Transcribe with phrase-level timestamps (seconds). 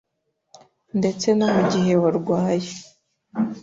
[0.99, 2.71] ndetse no mu gihe warwaye